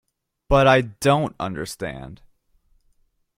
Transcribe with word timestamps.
But 0.49 0.65
I 0.67 0.81
don't 0.81 1.35
understand. 1.39 2.21